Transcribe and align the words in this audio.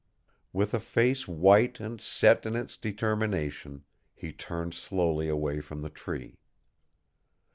With 0.51 0.73
a 0.73 0.79
face 0.79 1.27
white 1.27 1.79
and 1.79 2.01
set 2.01 2.47
in 2.47 2.55
its 2.55 2.75
determination, 2.75 3.83
he 4.15 4.33
turned 4.33 4.73
slowly 4.73 5.29
away 5.29 5.61
from 5.61 5.83
the 5.83 5.91
tree. 5.91 6.39